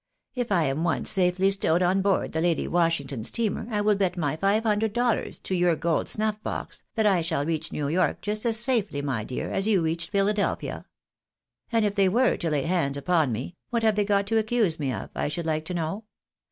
[0.33, 4.17] "If I am once safely stowed on board the Lady AVashington steamer I will bet
[4.17, 8.43] my five hundred dollars to your gold snutfbox that I shall reach New York just
[8.47, 10.87] as safely, my dear, as you reached Philadelphia.
[11.71, 14.79] And if they were to lay hands upon me, what have they got to accuse
[14.79, 16.05] me of, I should like to know